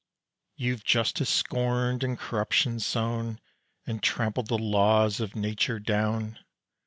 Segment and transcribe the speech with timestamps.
[0.55, 3.39] "You've justice scorned, and corruption sown,
[3.85, 6.39] And trampled the laws of nature down.